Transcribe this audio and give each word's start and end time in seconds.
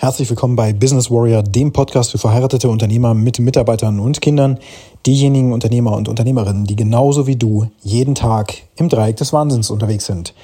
Herzlich 0.00 0.30
willkommen 0.30 0.54
bei 0.54 0.72
Business 0.72 1.10
Warrior, 1.10 1.42
dem 1.42 1.72
Podcast 1.72 2.12
für 2.12 2.18
verheiratete 2.18 2.68
Unternehmer 2.68 3.14
mit 3.14 3.40
Mitarbeitern 3.40 3.98
und 3.98 4.20
Kindern, 4.20 4.60
diejenigen 5.04 5.52
Unternehmer 5.52 5.96
und 5.96 6.08
Unternehmerinnen, 6.08 6.66
die 6.66 6.76
genauso 6.76 7.26
wie 7.26 7.34
du 7.34 7.66
jeden 7.82 8.14
Tag 8.14 8.54
im 8.76 8.88
Dreieck 8.88 9.16
des 9.16 9.32
Wahnsinns 9.32 9.70
unterwegs 9.70 10.06
sind. 10.06 10.34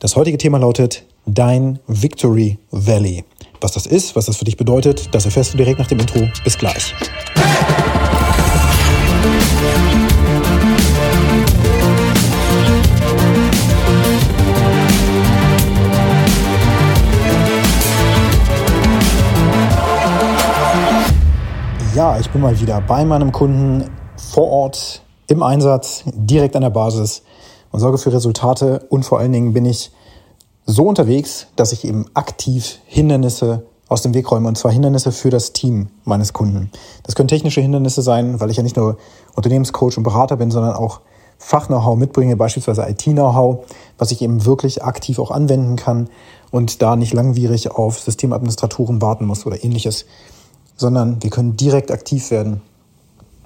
Das 0.00 0.16
heutige 0.16 0.38
Thema 0.38 0.58
lautet 0.58 1.04
Dein 1.24 1.78
Victory 1.86 2.58
Valley. 2.72 3.22
Was 3.60 3.70
das 3.70 3.86
ist, 3.86 4.16
was 4.16 4.26
das 4.26 4.38
für 4.38 4.44
dich 4.44 4.56
bedeutet, 4.56 5.14
das 5.14 5.24
erfährst 5.24 5.52
du 5.52 5.56
direkt 5.56 5.78
nach 5.78 5.86
dem 5.86 6.00
Intro. 6.00 6.28
Bis 6.42 6.58
gleich. 6.58 6.92
Hey! 9.76 9.95
Ja, 21.96 22.18
ich 22.18 22.28
bin 22.28 22.42
mal 22.42 22.60
wieder 22.60 22.82
bei 22.82 23.06
meinem 23.06 23.32
Kunden 23.32 23.90
vor 24.18 24.50
Ort 24.50 25.00
im 25.28 25.42
Einsatz, 25.42 26.04
direkt 26.04 26.54
an 26.54 26.60
der 26.60 26.68
Basis 26.68 27.22
und 27.72 27.80
sorge 27.80 27.96
für 27.96 28.12
Resultate. 28.12 28.84
Und 28.90 29.06
vor 29.06 29.18
allen 29.18 29.32
Dingen 29.32 29.54
bin 29.54 29.64
ich 29.64 29.92
so 30.66 30.86
unterwegs, 30.86 31.46
dass 31.56 31.72
ich 31.72 31.86
eben 31.86 32.04
aktiv 32.12 32.80
Hindernisse 32.84 33.64
aus 33.88 34.02
dem 34.02 34.12
Weg 34.12 34.30
räume 34.30 34.46
und 34.46 34.58
zwar 34.58 34.72
Hindernisse 34.72 35.10
für 35.10 35.30
das 35.30 35.54
Team 35.54 35.88
meines 36.04 36.34
Kunden. 36.34 36.70
Das 37.02 37.14
können 37.14 37.28
technische 37.28 37.62
Hindernisse 37.62 38.02
sein, 38.02 38.40
weil 38.40 38.50
ich 38.50 38.58
ja 38.58 38.62
nicht 38.62 38.76
nur 38.76 38.98
Unternehmenscoach 39.34 39.96
und 39.96 40.02
Berater 40.02 40.36
bin, 40.36 40.50
sondern 40.50 40.74
auch 40.74 41.00
Fach-Know-how 41.38 41.96
mitbringe, 41.96 42.36
beispielsweise 42.36 42.86
IT-Know-how, 42.86 43.64
was 43.96 44.10
ich 44.10 44.20
eben 44.20 44.44
wirklich 44.44 44.84
aktiv 44.84 45.18
auch 45.18 45.30
anwenden 45.30 45.76
kann 45.76 46.10
und 46.50 46.82
da 46.82 46.94
nicht 46.94 47.14
langwierig 47.14 47.70
auf 47.70 47.98
Systemadministratoren 48.00 49.00
warten 49.00 49.24
muss 49.24 49.46
oder 49.46 49.64
ähnliches 49.64 50.04
sondern 50.76 51.22
wir 51.22 51.30
können 51.30 51.56
direkt 51.56 51.90
aktiv 51.90 52.30
werden. 52.30 52.60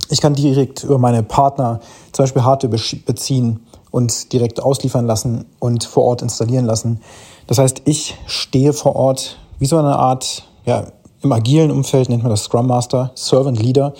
Ich 0.08 0.20
kann 0.20 0.34
direkt 0.34 0.82
über 0.84 0.98
meine 0.98 1.22
Partner 1.22 1.80
zum 2.12 2.24
Beispiel 2.24 2.42
Hardware 2.42 2.76
beziehen 3.06 3.60
und 3.90 4.32
direkt 4.32 4.60
ausliefern 4.60 5.06
lassen 5.06 5.46
und 5.58 5.84
vor 5.84 6.04
Ort 6.04 6.22
installieren 6.22 6.64
lassen. 6.64 7.00
Das 7.46 7.58
heißt, 7.58 7.82
ich 7.84 8.16
stehe 8.26 8.72
vor 8.72 8.96
Ort 8.96 9.38
wie 9.58 9.66
so 9.66 9.76
eine 9.78 9.96
Art, 9.96 10.44
ja, 10.64 10.86
im 11.22 11.32
agilen 11.32 11.70
Umfeld 11.70 12.08
nennt 12.08 12.22
man 12.22 12.30
das 12.30 12.44
Scrum 12.44 12.66
Master, 12.66 13.12
Servant 13.14 13.60
Leader 13.60 13.92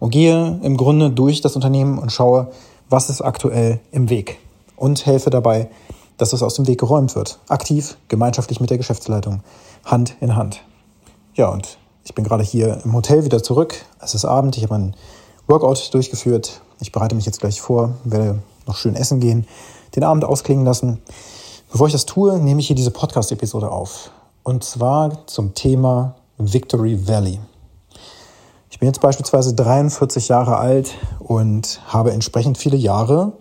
und 0.00 0.10
gehe 0.10 0.58
im 0.62 0.76
Grunde 0.76 1.10
durch 1.10 1.40
das 1.40 1.54
Unternehmen 1.54 1.98
und 1.98 2.10
schaue, 2.10 2.50
was 2.90 3.10
ist 3.10 3.20
aktuell 3.20 3.80
im 3.92 4.10
Weg 4.10 4.38
und 4.76 5.06
helfe 5.06 5.30
dabei, 5.30 5.70
dass 6.18 6.30
das 6.30 6.42
aus 6.42 6.54
dem 6.54 6.66
Weg 6.66 6.80
geräumt 6.80 7.14
wird. 7.14 7.38
Aktiv, 7.48 7.96
gemeinschaftlich 8.08 8.60
mit 8.60 8.70
der 8.70 8.78
Geschäftsleitung, 8.78 9.40
Hand 9.84 10.16
in 10.20 10.36
Hand. 10.36 10.62
Ja, 11.34 11.48
und 11.48 11.78
ich 12.04 12.14
bin 12.14 12.24
gerade 12.24 12.44
hier 12.44 12.80
im 12.84 12.92
Hotel 12.92 13.24
wieder 13.24 13.42
zurück. 13.42 13.74
Es 14.00 14.14
ist 14.14 14.26
Abend, 14.26 14.56
ich 14.56 14.62
habe 14.62 14.74
ein 14.74 14.96
Workout 15.46 15.92
durchgeführt. 15.94 16.60
Ich 16.80 16.92
bereite 16.92 17.14
mich 17.14 17.24
jetzt 17.24 17.40
gleich 17.40 17.60
vor, 17.60 17.94
werde 18.04 18.40
noch 18.66 18.76
schön 18.76 18.94
essen 18.94 19.20
gehen, 19.20 19.46
den 19.96 20.04
Abend 20.04 20.24
ausklingen 20.24 20.64
lassen. 20.64 21.00
Bevor 21.72 21.86
ich 21.86 21.92
das 21.92 22.04
tue, 22.04 22.38
nehme 22.38 22.60
ich 22.60 22.66
hier 22.66 22.76
diese 22.76 22.90
Podcast-Episode 22.90 23.70
auf. 23.70 24.10
Und 24.42 24.64
zwar 24.64 25.26
zum 25.26 25.54
Thema 25.54 26.16
Victory 26.36 27.08
Valley. 27.08 27.40
Ich 28.70 28.78
bin 28.78 28.86
jetzt 28.86 29.00
beispielsweise 29.00 29.54
43 29.54 30.28
Jahre 30.28 30.58
alt 30.58 30.94
und 31.20 31.80
habe 31.86 32.12
entsprechend 32.12 32.58
viele 32.58 32.76
Jahre 32.76 33.32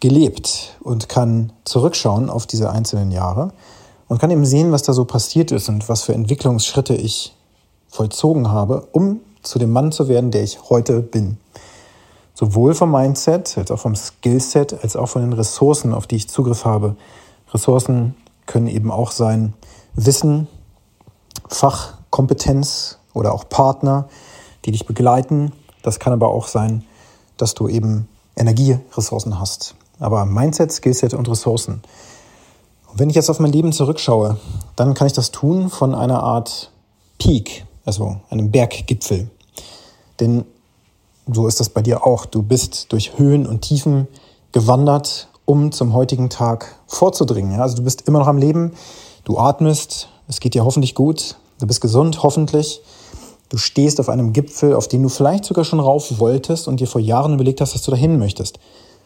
gelebt 0.00 0.76
und 0.80 1.08
kann 1.08 1.52
zurückschauen 1.64 2.30
auf 2.30 2.46
diese 2.46 2.70
einzelnen 2.70 3.10
Jahre 3.10 3.52
und 4.06 4.18
kann 4.18 4.30
eben 4.30 4.46
sehen, 4.46 4.72
was 4.72 4.82
da 4.82 4.92
so 4.92 5.04
passiert 5.04 5.52
ist 5.52 5.68
und 5.68 5.88
was 5.88 6.02
für 6.02 6.14
Entwicklungsschritte 6.14 6.94
ich 6.94 7.34
vollzogen 7.88 8.50
habe, 8.50 8.88
um 8.92 9.20
zu 9.42 9.58
dem 9.58 9.72
Mann 9.72 9.92
zu 9.92 10.08
werden, 10.08 10.30
der 10.30 10.42
ich 10.42 10.70
heute 10.70 11.00
bin. 11.00 11.38
Sowohl 12.34 12.74
vom 12.74 12.92
Mindset, 12.92 13.58
als 13.58 13.70
auch 13.70 13.80
vom 13.80 13.96
Skillset, 13.96 14.84
als 14.84 14.94
auch 14.94 15.06
von 15.06 15.22
den 15.22 15.32
Ressourcen, 15.32 15.92
auf 15.92 16.06
die 16.06 16.16
ich 16.16 16.28
Zugriff 16.28 16.64
habe. 16.64 16.96
Ressourcen 17.52 18.14
können 18.46 18.68
eben 18.68 18.90
auch 18.90 19.10
sein 19.10 19.54
Wissen, 19.94 20.46
Fachkompetenz 21.48 22.98
oder 23.14 23.32
auch 23.32 23.48
Partner, 23.48 24.08
die 24.64 24.70
dich 24.70 24.86
begleiten. 24.86 25.52
Das 25.82 25.98
kann 25.98 26.12
aber 26.12 26.28
auch 26.28 26.46
sein, 26.46 26.84
dass 27.36 27.54
du 27.54 27.68
eben 27.68 28.08
Energieressourcen 28.36 29.40
hast. 29.40 29.74
Aber 29.98 30.24
Mindset, 30.24 30.72
Skillset 30.72 31.14
und 31.14 31.28
Ressourcen. 31.28 31.82
Und 32.90 32.98
wenn 33.00 33.10
ich 33.10 33.16
jetzt 33.16 33.30
auf 33.30 33.40
mein 33.40 33.52
Leben 33.52 33.72
zurückschaue, 33.72 34.38
dann 34.76 34.94
kann 34.94 35.06
ich 35.06 35.12
das 35.12 35.30
tun 35.30 35.70
von 35.70 35.94
einer 35.94 36.22
Art 36.22 36.70
Peak, 37.18 37.66
also 37.88 38.20
einem 38.28 38.50
Berggipfel. 38.50 39.30
Denn 40.20 40.44
so 41.26 41.48
ist 41.48 41.58
das 41.58 41.70
bei 41.70 41.80
dir 41.80 42.06
auch. 42.06 42.26
Du 42.26 42.42
bist 42.42 42.92
durch 42.92 43.18
Höhen 43.18 43.46
und 43.46 43.62
Tiefen 43.62 44.06
gewandert, 44.52 45.28
um 45.46 45.72
zum 45.72 45.94
heutigen 45.94 46.28
Tag 46.28 46.76
vorzudringen. 46.86 47.58
Also 47.60 47.76
du 47.76 47.82
bist 47.82 48.06
immer 48.06 48.18
noch 48.18 48.26
am 48.26 48.36
Leben, 48.36 48.74
du 49.24 49.38
atmest, 49.38 50.10
es 50.28 50.38
geht 50.38 50.52
dir 50.52 50.66
hoffentlich 50.66 50.94
gut, 50.94 51.36
du 51.60 51.66
bist 51.66 51.80
gesund, 51.80 52.22
hoffentlich. 52.22 52.82
Du 53.48 53.56
stehst 53.56 53.98
auf 54.00 54.10
einem 54.10 54.34
Gipfel, 54.34 54.74
auf 54.74 54.88
den 54.88 55.02
du 55.02 55.08
vielleicht 55.08 55.46
sogar 55.46 55.64
schon 55.64 55.80
rauf 55.80 56.18
wolltest 56.18 56.68
und 56.68 56.80
dir 56.80 56.86
vor 56.86 57.00
Jahren 57.00 57.32
überlegt 57.32 57.62
hast, 57.62 57.74
dass 57.74 57.80
du 57.80 57.90
dahin 57.90 58.18
möchtest. 58.18 58.58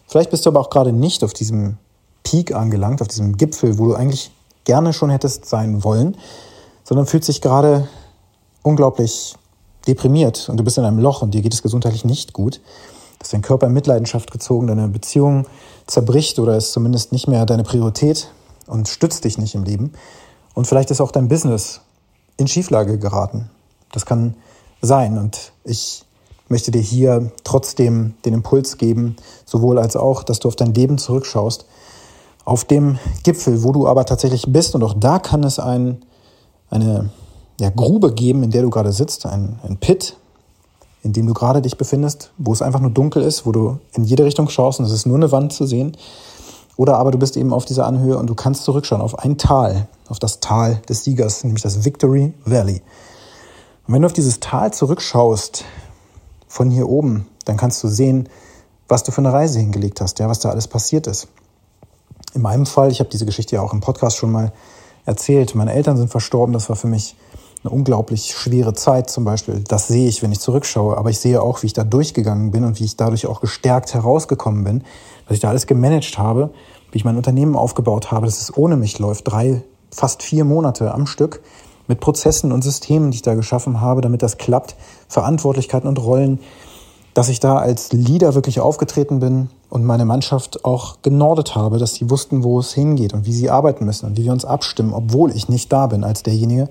Vielleicht 0.08 0.30
bist 0.30 0.44
du 0.44 0.50
aber 0.50 0.58
auch 0.58 0.70
gerade 0.70 0.92
nicht 0.92 1.22
auf 1.22 1.32
diesem 1.32 1.78
Peak 2.24 2.52
angelangt, 2.52 3.00
auf 3.00 3.06
diesem 3.06 3.36
Gipfel, 3.36 3.78
wo 3.78 3.86
du 3.86 3.94
eigentlich 3.94 4.32
gerne 4.64 4.92
schon 4.92 5.10
hättest 5.10 5.46
sein 5.46 5.84
wollen, 5.84 6.16
sondern 6.82 7.06
fühlst 7.06 7.28
dich 7.28 7.40
gerade 7.40 7.86
unglaublich 8.62 9.34
deprimiert 9.86 10.48
und 10.48 10.56
du 10.58 10.64
bist 10.64 10.78
in 10.78 10.84
einem 10.84 10.98
Loch 10.98 11.22
und 11.22 11.32
dir 11.34 11.42
geht 11.42 11.54
es 11.54 11.62
gesundheitlich 11.62 12.04
nicht 12.04 12.32
gut, 12.32 12.60
dass 13.18 13.30
dein 13.30 13.42
Körper 13.42 13.66
in 13.66 13.72
Mitleidenschaft 13.72 14.30
gezogen, 14.30 14.66
deine 14.66 14.88
Beziehung 14.88 15.46
zerbricht 15.86 16.38
oder 16.38 16.56
ist 16.56 16.72
zumindest 16.72 17.12
nicht 17.12 17.28
mehr 17.28 17.46
deine 17.46 17.64
Priorität 17.64 18.28
und 18.66 18.88
stützt 18.88 19.24
dich 19.24 19.38
nicht 19.38 19.54
im 19.54 19.64
Leben. 19.64 19.92
Und 20.54 20.66
vielleicht 20.66 20.90
ist 20.90 21.00
auch 21.00 21.10
dein 21.10 21.28
Business 21.28 21.80
in 22.36 22.46
Schieflage 22.46 22.98
geraten. 22.98 23.50
Das 23.92 24.06
kann 24.06 24.34
sein. 24.80 25.18
Und 25.18 25.52
ich 25.64 26.04
möchte 26.48 26.70
dir 26.70 26.80
hier 26.80 27.32
trotzdem 27.44 28.14
den 28.24 28.34
Impuls 28.34 28.78
geben, 28.78 29.16
sowohl 29.44 29.78
als 29.78 29.96
auch, 29.96 30.22
dass 30.22 30.40
du 30.40 30.48
auf 30.48 30.56
dein 30.56 30.74
Leben 30.74 30.98
zurückschaust, 30.98 31.66
auf 32.44 32.64
dem 32.64 32.98
Gipfel, 33.22 33.62
wo 33.62 33.72
du 33.72 33.86
aber 33.86 34.04
tatsächlich 34.04 34.46
bist. 34.48 34.74
Und 34.74 34.82
auch 34.82 34.94
da 34.98 35.18
kann 35.18 35.44
es 35.44 35.58
ein, 35.58 36.02
eine 36.70 37.10
ja, 37.62 37.70
Grube 37.70 38.12
geben, 38.12 38.42
in 38.42 38.50
der 38.50 38.62
du 38.62 38.70
gerade 38.70 38.92
sitzt, 38.92 39.24
ein, 39.24 39.60
ein 39.62 39.76
Pit, 39.76 40.16
in 41.04 41.12
dem 41.12 41.28
du 41.28 41.32
gerade 41.32 41.62
dich 41.62 41.78
befindest, 41.78 42.32
wo 42.36 42.52
es 42.52 42.60
einfach 42.60 42.80
nur 42.80 42.90
dunkel 42.90 43.22
ist, 43.22 43.46
wo 43.46 43.52
du 43.52 43.78
in 43.94 44.02
jede 44.02 44.24
Richtung 44.24 44.48
schaust 44.48 44.80
und 44.80 44.86
es 44.86 44.92
ist 44.92 45.06
nur 45.06 45.16
eine 45.16 45.30
Wand 45.30 45.52
zu 45.52 45.64
sehen. 45.64 45.96
Oder 46.76 46.98
aber 46.98 47.12
du 47.12 47.18
bist 47.18 47.36
eben 47.36 47.52
auf 47.52 47.64
dieser 47.64 47.86
Anhöhe 47.86 48.18
und 48.18 48.26
du 48.26 48.34
kannst 48.34 48.64
zurückschauen 48.64 49.00
auf 49.00 49.16
ein 49.20 49.38
Tal, 49.38 49.86
auf 50.08 50.18
das 50.18 50.40
Tal 50.40 50.82
des 50.88 51.04
Siegers, 51.04 51.44
nämlich 51.44 51.62
das 51.62 51.84
Victory 51.84 52.34
Valley. 52.44 52.82
Und 53.86 53.94
wenn 53.94 54.02
du 54.02 54.06
auf 54.06 54.12
dieses 54.12 54.40
Tal 54.40 54.72
zurückschaust, 54.72 55.64
von 56.48 56.68
hier 56.68 56.88
oben, 56.88 57.28
dann 57.44 57.56
kannst 57.56 57.82
du 57.84 57.88
sehen, 57.88 58.28
was 58.88 59.04
du 59.04 59.12
für 59.12 59.20
eine 59.20 59.32
Reise 59.32 59.60
hingelegt 59.60 60.00
hast, 60.00 60.18
ja, 60.18 60.28
was 60.28 60.40
da 60.40 60.50
alles 60.50 60.66
passiert 60.66 61.06
ist. 61.06 61.28
In 62.34 62.42
meinem 62.42 62.66
Fall, 62.66 62.90
ich 62.90 62.98
habe 62.98 63.08
diese 63.08 63.24
Geschichte 63.24 63.54
ja 63.54 63.62
auch 63.62 63.72
im 63.72 63.80
Podcast 63.80 64.16
schon 64.16 64.32
mal 64.32 64.52
erzählt, 65.06 65.54
meine 65.54 65.72
Eltern 65.72 65.96
sind 65.96 66.10
verstorben, 66.10 66.52
das 66.52 66.68
war 66.68 66.76
für 66.76 66.88
mich 66.88 67.14
eine 67.64 67.72
unglaublich 67.72 68.34
schwere 68.36 68.74
Zeit 68.74 69.08
zum 69.08 69.24
Beispiel. 69.24 69.62
Das 69.66 69.86
sehe 69.86 70.08
ich, 70.08 70.22
wenn 70.22 70.32
ich 70.32 70.40
zurückschaue. 70.40 70.96
Aber 70.96 71.10
ich 71.10 71.18
sehe 71.18 71.40
auch, 71.40 71.62
wie 71.62 71.66
ich 71.66 71.72
da 71.72 71.84
durchgegangen 71.84 72.50
bin 72.50 72.64
und 72.64 72.80
wie 72.80 72.84
ich 72.84 72.96
dadurch 72.96 73.26
auch 73.26 73.40
gestärkt 73.40 73.94
herausgekommen 73.94 74.64
bin, 74.64 74.84
dass 75.26 75.34
ich 75.34 75.40
da 75.40 75.48
alles 75.48 75.66
gemanagt 75.66 76.18
habe, 76.18 76.50
wie 76.90 76.98
ich 76.98 77.04
mein 77.04 77.16
Unternehmen 77.16 77.54
aufgebaut 77.54 78.10
habe, 78.10 78.26
dass 78.26 78.40
es 78.40 78.56
ohne 78.56 78.76
mich 78.76 78.98
läuft. 78.98 79.30
Drei, 79.30 79.62
fast 79.90 80.22
vier 80.22 80.44
Monate 80.44 80.92
am 80.92 81.06
Stück 81.06 81.42
mit 81.86 82.00
Prozessen 82.00 82.52
und 82.52 82.62
Systemen, 82.62 83.10
die 83.10 83.16
ich 83.16 83.22
da 83.22 83.34
geschaffen 83.34 83.80
habe, 83.80 84.00
damit 84.00 84.22
das 84.22 84.38
klappt, 84.38 84.76
Verantwortlichkeiten 85.08 85.88
und 85.88 85.98
Rollen, 85.98 86.40
dass 87.14 87.28
ich 87.28 87.40
da 87.40 87.58
als 87.58 87.92
Leader 87.92 88.34
wirklich 88.34 88.60
aufgetreten 88.60 89.20
bin 89.20 89.50
und 89.68 89.84
meine 89.84 90.04
Mannschaft 90.04 90.64
auch 90.64 90.96
genordet 91.02 91.54
habe, 91.54 91.78
dass 91.78 91.94
sie 91.94 92.08
wussten, 92.10 92.42
wo 92.42 92.58
es 92.58 92.72
hingeht 92.72 93.12
und 93.12 93.26
wie 93.26 93.32
sie 93.32 93.50
arbeiten 93.50 93.84
müssen 93.84 94.06
und 94.06 94.16
wie 94.16 94.24
wir 94.24 94.32
uns 94.32 94.44
abstimmen, 94.44 94.94
obwohl 94.94 95.30
ich 95.30 95.48
nicht 95.48 95.72
da 95.72 95.86
bin 95.86 96.04
als 96.04 96.22
derjenige, 96.22 96.68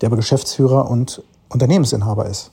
der 0.00 0.08
aber 0.08 0.16
Geschäftsführer 0.16 0.90
und 0.90 1.22
Unternehmensinhaber 1.48 2.26
ist. 2.26 2.50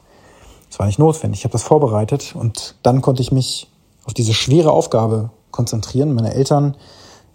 Das 0.69 0.79
war 0.79 0.85
nicht 0.85 0.99
notwendig. 0.99 1.41
Ich 1.41 1.45
habe 1.45 1.51
das 1.51 1.63
vorbereitet 1.63 2.35
und 2.35 2.75
dann 2.83 3.01
konnte 3.01 3.21
ich 3.21 3.31
mich 3.31 3.69
auf 4.05 4.13
diese 4.13 4.33
schwere 4.33 4.71
Aufgabe 4.71 5.29
konzentrieren, 5.51 6.13
meine 6.13 6.33
Eltern 6.33 6.75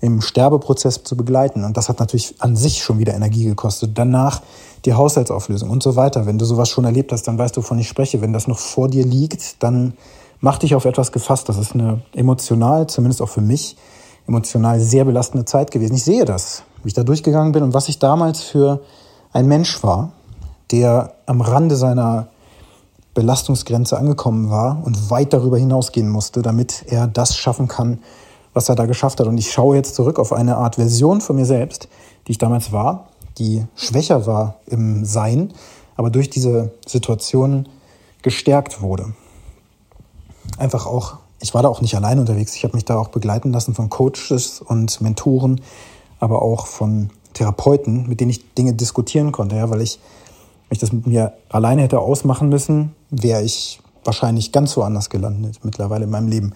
im 0.00 0.20
Sterbeprozess 0.20 1.02
zu 1.02 1.16
begleiten. 1.16 1.64
Und 1.64 1.76
das 1.76 1.88
hat 1.88 1.98
natürlich 1.98 2.36
an 2.38 2.56
sich 2.56 2.82
schon 2.82 2.98
wieder 2.98 3.14
Energie 3.14 3.44
gekostet. 3.44 3.92
Danach 3.94 4.42
die 4.84 4.94
Haushaltsauflösung 4.94 5.70
und 5.70 5.82
so 5.82 5.96
weiter. 5.96 6.26
Wenn 6.26 6.38
du 6.38 6.44
sowas 6.44 6.68
schon 6.68 6.84
erlebt 6.84 7.12
hast, 7.12 7.24
dann 7.24 7.38
weißt 7.38 7.56
du, 7.56 7.62
wovon 7.62 7.78
ich 7.78 7.88
spreche. 7.88 8.20
Wenn 8.20 8.32
das 8.32 8.46
noch 8.46 8.58
vor 8.58 8.88
dir 8.88 9.04
liegt, 9.04 9.62
dann 9.62 9.94
mach 10.40 10.58
dich 10.58 10.74
auf 10.74 10.84
etwas 10.84 11.10
gefasst. 11.10 11.48
Das 11.48 11.58
ist 11.58 11.74
eine 11.74 12.02
emotional, 12.14 12.86
zumindest 12.86 13.22
auch 13.22 13.28
für 13.28 13.40
mich, 13.40 13.76
emotional 14.28 14.78
sehr 14.78 15.04
belastende 15.04 15.44
Zeit 15.46 15.70
gewesen. 15.70 15.94
Ich 15.94 16.04
sehe 16.04 16.24
das, 16.24 16.62
wie 16.82 16.88
ich 16.88 16.94
da 16.94 17.02
durchgegangen 17.02 17.52
bin 17.52 17.62
und 17.62 17.74
was 17.74 17.88
ich 17.88 17.98
damals 17.98 18.42
für 18.42 18.80
ein 19.38 19.46
Mensch 19.46 19.84
war, 19.84 20.10
der 20.72 21.14
am 21.26 21.40
Rande 21.40 21.76
seiner 21.76 22.26
Belastungsgrenze 23.14 23.96
angekommen 23.96 24.50
war 24.50 24.82
und 24.84 25.10
weit 25.10 25.32
darüber 25.32 25.56
hinausgehen 25.56 26.08
musste, 26.08 26.42
damit 26.42 26.84
er 26.88 27.06
das 27.06 27.36
schaffen 27.36 27.68
kann, 27.68 28.00
was 28.52 28.68
er 28.68 28.74
da 28.74 28.86
geschafft 28.86 29.20
hat. 29.20 29.28
Und 29.28 29.38
ich 29.38 29.52
schaue 29.52 29.76
jetzt 29.76 29.94
zurück 29.94 30.18
auf 30.18 30.32
eine 30.32 30.56
Art 30.56 30.74
Version 30.74 31.20
von 31.20 31.36
mir 31.36 31.46
selbst, 31.46 31.88
die 32.26 32.32
ich 32.32 32.38
damals 32.38 32.72
war, 32.72 33.06
die 33.38 33.64
schwächer 33.76 34.26
war 34.26 34.56
im 34.66 35.04
Sein, 35.04 35.52
aber 35.96 36.10
durch 36.10 36.30
diese 36.30 36.72
Situation 36.84 37.68
gestärkt 38.22 38.82
wurde. 38.82 39.14
Einfach 40.58 40.86
auch, 40.86 41.18
ich 41.40 41.54
war 41.54 41.62
da 41.62 41.68
auch 41.68 41.80
nicht 41.80 41.94
allein 41.94 42.18
unterwegs, 42.18 42.56
ich 42.56 42.64
habe 42.64 42.74
mich 42.74 42.84
da 42.84 42.98
auch 42.98 43.08
begleiten 43.08 43.52
lassen 43.52 43.72
von 43.72 43.88
Coaches 43.88 44.60
und 44.60 45.00
Mentoren, 45.00 45.60
aber 46.18 46.42
auch 46.42 46.66
von 46.66 47.10
Therapeuten, 47.38 48.08
mit 48.08 48.20
denen 48.20 48.30
ich 48.30 48.54
Dinge 48.54 48.74
diskutieren 48.74 49.32
konnte, 49.32 49.56
ja, 49.56 49.70
weil 49.70 49.80
ich, 49.80 49.98
wenn 50.68 50.78
das 50.78 50.92
mit 50.92 51.06
mir 51.06 51.32
alleine 51.48 51.82
hätte 51.82 52.00
ausmachen 52.00 52.48
müssen, 52.48 52.94
wäre 53.10 53.42
ich 53.42 53.80
wahrscheinlich 54.04 54.52
ganz 54.52 54.76
woanders 54.76 55.10
gelandet 55.10 55.60
mittlerweile 55.62 56.04
in 56.04 56.10
meinem 56.10 56.28
Leben. 56.28 56.52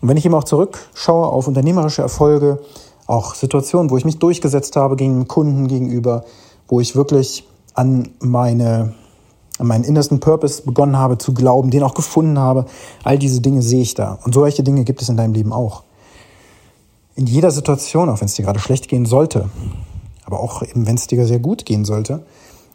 Und 0.00 0.08
wenn 0.08 0.16
ich 0.16 0.24
eben 0.24 0.34
auch 0.34 0.44
zurückschaue 0.44 1.26
auf 1.26 1.48
unternehmerische 1.48 2.02
Erfolge, 2.02 2.60
auch 3.06 3.34
Situationen, 3.34 3.90
wo 3.90 3.96
ich 3.96 4.04
mich 4.04 4.18
durchgesetzt 4.18 4.76
habe 4.76 4.96
gegen 4.96 5.28
Kunden 5.28 5.68
gegenüber, 5.68 6.24
wo 6.68 6.80
ich 6.80 6.96
wirklich 6.96 7.46
an 7.74 8.08
meine 8.20 8.94
an 9.58 9.68
meinen 9.68 9.84
innersten 9.84 10.20
Purpose 10.20 10.62
begonnen 10.62 10.98
habe 10.98 11.16
zu 11.16 11.32
glauben, 11.32 11.70
den 11.70 11.82
auch 11.82 11.94
gefunden 11.94 12.38
habe. 12.38 12.66
All 13.04 13.18
diese 13.18 13.40
Dinge 13.40 13.62
sehe 13.62 13.80
ich 13.80 13.94
da. 13.94 14.18
Und 14.24 14.34
solche 14.34 14.62
Dinge 14.62 14.84
gibt 14.84 15.00
es 15.00 15.08
in 15.08 15.16
deinem 15.16 15.32
Leben 15.32 15.52
auch. 15.52 15.82
In 17.14 17.26
jeder 17.26 17.50
Situation, 17.50 18.10
auch 18.10 18.20
wenn 18.20 18.26
es 18.26 18.34
dir 18.34 18.44
gerade 18.44 18.58
schlecht 18.58 18.88
gehen 18.88 19.06
sollte, 19.06 19.48
aber 20.26 20.40
auch 20.40 20.62
wenn 20.74 20.96
es 20.96 21.06
dir 21.06 21.24
sehr 21.26 21.38
gut 21.38 21.64
gehen 21.64 21.84
sollte, 21.84 22.24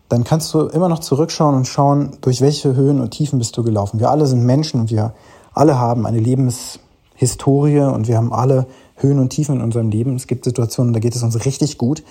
dann 0.09 0.23
kannst 0.23 0.53
du 0.53 0.61
immer 0.67 0.89
noch 0.89 0.99
zurückschauen 0.99 1.55
und 1.55 1.67
schauen, 1.67 2.17
durch 2.21 2.41
welche 2.41 2.75
Höhen 2.75 2.99
und 2.99 3.11
Tiefen 3.11 3.39
bist 3.39 3.55
du 3.55 3.63
gelaufen. 3.63 3.99
Wir 3.99 4.09
alle 4.09 4.25
sind 4.25 4.45
Menschen 4.45 4.79
und 4.81 4.89
wir 4.89 5.13
alle 5.53 5.77
haben 5.77 6.05
eine 6.05 6.19
Lebenshistorie 6.19 7.79
und 7.79 8.07
wir 8.07 8.17
haben 8.17 8.33
alle 8.33 8.67
Höhen 8.95 9.19
und 9.19 9.29
Tiefen 9.29 9.55
in 9.55 9.61
unserem 9.61 9.89
Leben. 9.89 10.15
Es 10.15 10.27
gibt 10.27 10.45
Situationen, 10.45 10.93
da 10.93 10.99
geht 10.99 11.15
es 11.15 11.23
uns 11.23 11.45
richtig 11.45 11.77
gut. 11.77 12.03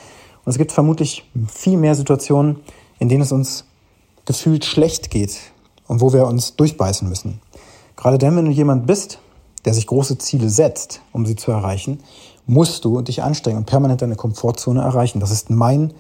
Und 0.45 0.51
es 0.51 0.59
gibt 0.59 0.73
vermutlich 0.73 1.31
viel 1.47 1.77
mehr 1.77 1.95
Situationen, 1.95 2.61
in 2.99 3.09
denen 3.09 3.23
es 3.23 3.33
uns 3.33 3.65
gefühlt 4.25 4.65
schlecht 4.65 5.11
geht 5.11 5.39
und 5.87 6.01
wo 6.01 6.13
wir 6.13 6.27
uns 6.27 6.57
durchbeißen 6.57 7.09
müssen. 7.09 7.41
Gerade 7.97 8.19
dann, 8.19 8.37
wenn 8.37 8.47
du 8.47 8.51
jemand 8.51 8.87
bist, 8.87 9.19
der 9.65 9.75
sich 9.75 9.87
große 9.87 10.19
Ziele 10.19 10.49
setzt, 10.49 11.03
um 11.13 11.27
sie 11.27 11.37
zu 11.37 11.51
erreichen, 11.51 11.99
musst 12.47 12.85
du 12.85 13.01
dich 13.03 13.23
anstrengen 13.23 13.59
und 13.59 13.67
permanent 13.67 14.03
deine 14.03 14.17
Komfortzone 14.17 14.81
erreichen. 14.81 15.21
Das 15.21 15.31
ist 15.31 15.51
mein 15.51 15.93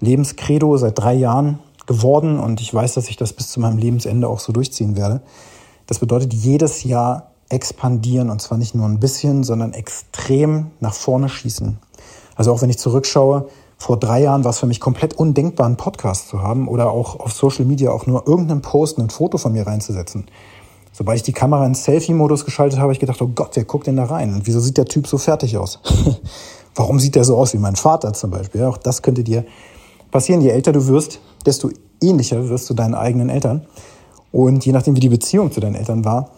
Lebenskredo 0.00 0.76
seit 0.76 0.98
drei 0.98 1.14
Jahren 1.14 1.58
geworden 1.86 2.38
und 2.38 2.60
ich 2.60 2.72
weiß, 2.72 2.94
dass 2.94 3.08
ich 3.08 3.16
das 3.16 3.32
bis 3.32 3.50
zu 3.50 3.60
meinem 3.60 3.78
Lebensende 3.78 4.28
auch 4.28 4.40
so 4.40 4.52
durchziehen 4.52 4.96
werde. 4.96 5.20
Das 5.86 5.98
bedeutet 5.98 6.34
jedes 6.34 6.84
Jahr 6.84 7.30
expandieren 7.48 8.30
und 8.30 8.42
zwar 8.42 8.58
nicht 8.58 8.74
nur 8.74 8.86
ein 8.86 8.98
bisschen, 8.98 9.44
sondern 9.44 9.72
extrem 9.72 10.72
nach 10.80 10.94
vorne 10.94 11.28
schießen. 11.28 11.78
Also 12.34 12.52
auch 12.52 12.60
wenn 12.60 12.70
ich 12.70 12.78
zurückschaue, 12.78 13.48
vor 13.78 13.98
drei 13.98 14.22
Jahren 14.22 14.44
war 14.44 14.50
es 14.50 14.58
für 14.58 14.66
mich 14.66 14.80
komplett 14.80 15.14
undenkbar, 15.14 15.66
einen 15.66 15.76
Podcast 15.76 16.28
zu 16.28 16.42
haben 16.42 16.66
oder 16.66 16.90
auch 16.90 17.20
auf 17.20 17.32
Social 17.32 17.66
Media 17.66 17.90
auch 17.90 18.06
nur 18.06 18.26
irgendeinen 18.26 18.62
Post, 18.62 18.98
ein 18.98 19.10
Foto 19.10 19.38
von 19.38 19.52
mir 19.52 19.66
reinzusetzen. 19.66 20.26
Sobald 20.96 21.18
ich 21.18 21.22
die 21.24 21.34
Kamera 21.34 21.66
in 21.66 21.74
Selfie-Modus 21.74 22.46
geschaltet 22.46 22.78
habe, 22.78 22.84
habe 22.84 22.92
ich 22.94 22.98
gedacht, 22.98 23.20
oh 23.20 23.28
Gott, 23.28 23.50
wer 23.52 23.64
guckt 23.64 23.86
denn 23.86 23.96
da 23.96 24.04
rein? 24.04 24.32
Und 24.32 24.46
wieso 24.46 24.60
sieht 24.60 24.78
der 24.78 24.86
Typ 24.86 25.06
so 25.06 25.18
fertig 25.18 25.58
aus? 25.58 25.78
Warum 26.74 26.98
sieht 27.00 27.16
der 27.16 27.24
so 27.24 27.36
aus 27.36 27.52
wie 27.52 27.58
mein 27.58 27.76
Vater 27.76 28.14
zum 28.14 28.30
Beispiel? 28.30 28.64
auch 28.64 28.78
das 28.78 29.02
könnte 29.02 29.22
dir 29.22 29.44
passieren. 30.10 30.40
Je 30.40 30.48
älter 30.48 30.72
du 30.72 30.86
wirst, 30.86 31.20
desto 31.44 31.68
ähnlicher 32.00 32.48
wirst 32.48 32.70
du 32.70 32.74
deinen 32.74 32.94
eigenen 32.94 33.28
Eltern. 33.28 33.66
Und 34.32 34.64
je 34.64 34.72
nachdem, 34.72 34.96
wie 34.96 35.00
die 35.00 35.10
Beziehung 35.10 35.52
zu 35.52 35.60
deinen 35.60 35.74
Eltern 35.74 36.06
war, 36.06 36.30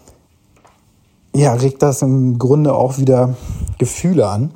ja, 1.33 1.53
regt 1.53 1.81
das 1.81 2.01
im 2.01 2.37
Grunde 2.37 2.73
auch 2.73 2.97
wieder 2.97 3.35
Gefühle 3.77 4.27
an, 4.27 4.51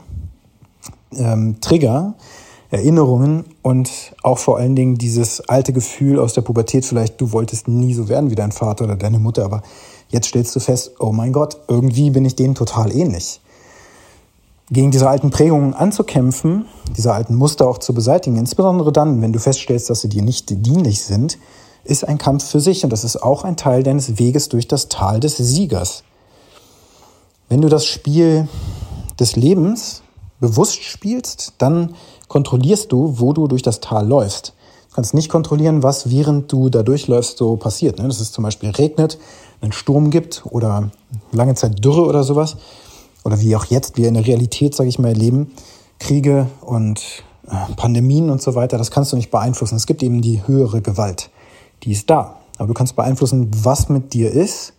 ähm, 1.16 1.62
Trigger, 1.62 2.16
Erinnerungen 2.74 3.46
und 3.62 4.16
auch 4.24 4.40
vor 4.40 4.58
allen 4.58 4.76
Dingen 4.76 4.98
dieses 4.98 5.48
alte 5.48 5.74
Gefühl 5.74 6.18
aus 6.18 6.34
der 6.34 6.42
Pubertät, 6.42 6.86
vielleicht 6.86 7.22
du 7.22 7.32
wolltest 7.32 7.68
nie 7.68 7.94
so 7.94 8.10
werden 8.10 8.32
wie 8.32 8.36
dein 8.36 8.52
Vater 8.52 8.86
oder 8.86 8.96
deine 8.96 9.20
Mutter, 9.20 9.46
aber 9.46 9.62
jetzt 10.10 10.30
stellst 10.30 10.56
du 10.56 10.60
fest, 10.60 10.94
oh 11.00 11.12
mein 11.12 11.34
Gott, 11.34 11.58
irgendwie 11.68 12.10
bin 12.10 12.26
ich 12.26 12.36
denen 12.36 12.56
total 12.56 12.92
ähnlich. 12.92 13.40
Gegen 14.72 14.90
diese 14.90 15.08
alten 15.08 15.30
Prägungen 15.30 15.76
anzukämpfen, 15.76 16.66
diese 16.98 17.14
alten 17.14 17.36
Muster 17.36 17.68
auch 17.68 17.78
zu 17.78 17.94
beseitigen, 17.94 18.38
insbesondere 18.38 18.92
dann, 18.92 19.22
wenn 19.22 19.34
du 19.34 19.40
feststellst, 19.40 19.92
dass 19.92 20.02
sie 20.02 20.10
dir 20.10 20.24
nicht 20.24 20.50
dienlich 20.66 21.04
sind, 21.04 21.38
ist 21.84 22.08
ein 22.08 22.18
Kampf 22.18 22.50
für 22.50 22.60
sich 22.60 22.84
und 22.84 22.90
das 22.90 23.04
ist 23.04 23.22
auch 23.22 23.44
ein 23.44 23.56
Teil 23.56 23.84
deines 23.84 24.18
Weges 24.18 24.50
durch 24.50 24.68
das 24.68 24.90
Tal 24.90 25.20
des 25.20 25.38
Siegers. 25.38 26.04
Wenn 27.50 27.62
du 27.62 27.70
das 27.70 27.86
Spiel 27.86 28.48
des 29.20 29.36
Lebens 29.36 30.03
bewusst 30.44 30.84
spielst, 30.84 31.54
dann 31.58 31.96
kontrollierst 32.28 32.92
du, 32.92 33.18
wo 33.18 33.32
du 33.32 33.48
durch 33.48 33.62
das 33.62 33.80
Tal 33.80 34.06
läufst. 34.06 34.54
Du 34.90 34.96
kannst 34.96 35.14
nicht 35.14 35.30
kontrollieren, 35.30 35.84
was 35.84 36.10
während 36.10 36.52
du 36.52 36.70
da 36.70 36.84
durchläufst 36.84 37.38
so 37.38 37.56
passiert. 37.56 37.98
Ne? 37.98 38.08
Dass 38.10 38.20
es 38.20 38.34
zum 38.34 38.44
Beispiel 38.44 38.70
regnet, 38.72 39.18
einen 39.62 39.72
Sturm 39.72 40.10
gibt 40.10 40.44
oder 40.50 40.92
lange 41.32 41.56
Zeit 41.56 41.84
Dürre 41.84 42.04
oder 42.06 42.26
sowas. 42.26 42.58
Oder 43.24 43.40
wie 43.40 43.56
auch 43.56 43.64
jetzt 43.66 43.96
wir 43.96 44.10
in 44.10 44.16
der 44.16 44.28
Realität, 44.28 44.76
sage 44.76 44.90
ich 44.90 45.00
mal, 45.00 45.08
erleben, 45.08 45.54
Kriege 45.98 46.48
und 46.60 47.00
äh, 47.48 47.74
Pandemien 47.78 48.30
und 48.30 48.42
so 48.42 48.54
weiter. 48.54 48.78
Das 48.78 48.92
kannst 48.92 49.14
du 49.14 49.16
nicht 49.16 49.32
beeinflussen. 49.32 49.78
Es 49.78 49.88
gibt 49.88 50.04
eben 50.04 50.22
die 50.22 50.46
höhere 50.46 50.82
Gewalt. 50.82 51.30
Die 51.84 51.94
ist 51.94 52.10
da. 52.10 52.36
Aber 52.58 52.68
du 52.68 52.74
kannst 52.74 52.98
beeinflussen, 52.98 53.50
was 53.64 53.88
mit 53.88 54.14
dir 54.14 54.30
ist, 54.30 54.74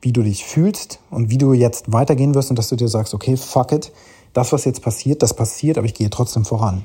wie 0.00 0.12
du 0.12 0.22
dich 0.22 0.46
fühlst 0.46 0.98
und 1.10 1.28
wie 1.28 1.36
du 1.36 1.52
jetzt 1.52 1.92
weitergehen 1.92 2.34
wirst 2.34 2.48
und 2.48 2.58
dass 2.58 2.70
du 2.70 2.76
dir 2.76 2.88
sagst, 2.88 3.12
okay, 3.12 3.36
fuck 3.36 3.70
it, 3.72 3.92
das, 4.34 4.52
was 4.52 4.66
jetzt 4.66 4.82
passiert, 4.82 5.22
das 5.22 5.32
passiert, 5.32 5.78
aber 5.78 5.86
ich 5.86 5.94
gehe 5.94 6.10
trotzdem 6.10 6.44
voran. 6.44 6.84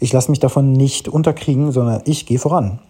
Ich 0.00 0.12
lasse 0.12 0.30
mich 0.30 0.40
davon 0.40 0.72
nicht 0.72 1.08
unterkriegen, 1.08 1.70
sondern 1.72 2.02
ich 2.04 2.26
gehe 2.26 2.38
voran. 2.38 2.80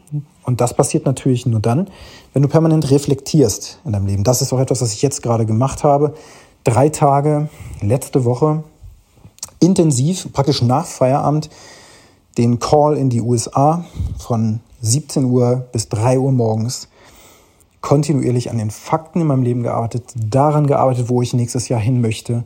Und 0.45 0.61
das 0.61 0.75
passiert 0.75 1.05
natürlich 1.05 1.45
nur 1.45 1.61
dann, 1.61 1.89
wenn 2.33 2.43
du 2.43 2.49
permanent 2.49 2.91
reflektierst 2.91 3.81
in 3.85 3.93
deinem 3.93 4.07
Leben. 4.07 4.25
Das 4.25 4.43
ist 4.43 4.53
auch 4.53 4.61
etwas, 4.61 4.81
was 4.81 4.93
ich 4.93 5.03
jetzt 5.03 5.23
gerade 5.23 5.45
gemacht 5.45 5.85
habe. 5.85 6.15
Drei 6.65 6.89
Tage 6.89 7.49
letzte 7.81 8.25
Woche 8.25 8.65
intensiv, 9.61 10.33
praktisch 10.33 10.63
nach 10.63 10.87
Feierabend, 10.87 11.51
den 12.39 12.59
Call 12.59 12.97
in 12.97 13.11
die 13.11 13.21
USA 13.21 13.85
von 14.19 14.61
17 14.83 15.25
Uhr 15.25 15.67
bis 15.73 15.89
3 15.89 16.19
Uhr 16.19 16.33
morgens 16.33 16.89
kontinuierlich 17.87 18.51
an 18.51 18.59
den 18.59 18.73
Fakten 18.73 19.21
in 19.21 19.29
meinem 19.29 19.45
Leben 19.45 19.63
gearbeitet, 19.63 20.13
daran 20.17 20.67
gearbeitet, 20.67 21.09
wo 21.09 21.23
ich 21.23 21.35
nächstes 21.35 21.69
Jahr 21.69 21.79
hin 21.79 22.01
möchte, 22.01 22.43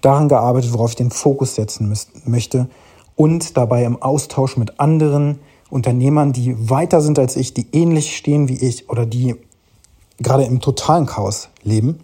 daran 0.00 0.28
gearbeitet, 0.28 0.72
worauf 0.72 0.90
ich 0.90 0.96
den 0.96 1.12
Fokus 1.12 1.54
setzen 1.54 1.96
möchte 2.24 2.68
und 3.14 3.56
dabei 3.56 3.84
im 3.84 4.02
Austausch 4.02 4.56
mit 4.56 4.80
anderen 4.80 5.38
Unternehmern, 5.70 6.32
die 6.32 6.56
weiter 6.68 7.02
sind 7.02 7.20
als 7.20 7.36
ich, 7.36 7.54
die 7.54 7.68
ähnlich 7.70 8.16
stehen 8.16 8.48
wie 8.48 8.56
ich 8.56 8.90
oder 8.90 9.06
die 9.06 9.36
gerade 10.18 10.42
im 10.42 10.58
totalen 10.60 11.06
Chaos 11.06 11.50
leben. 11.62 12.00